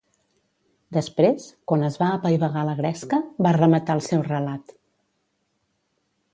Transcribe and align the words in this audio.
Després, 0.95 1.43
quan 1.71 1.83
es 1.89 1.99
va 2.03 2.07
apaivagar 2.15 2.65
la 2.71 2.75
gresca, 2.81 3.21
va 3.49 3.55
rematar 3.61 4.01
el 4.01 4.05
seu 4.09 4.27
relat. 4.33 4.77